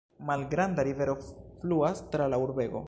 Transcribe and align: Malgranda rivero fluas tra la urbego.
Malgranda 0.29 0.81
rivero 0.89 1.15
fluas 1.61 2.05
tra 2.09 2.27
la 2.35 2.43
urbego. 2.49 2.79